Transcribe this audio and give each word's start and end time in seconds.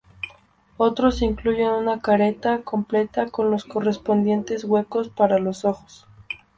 Otros 0.77 1.21
incluyen 1.21 1.69
una 1.69 1.99
careta 2.01 2.63
completa 2.63 3.27
con 3.29 3.51
los 3.51 3.65
correspondientes 3.65 4.63
huecos 4.63 5.09
para 5.09 5.37
los 5.37 5.63
ojos. 5.63 6.07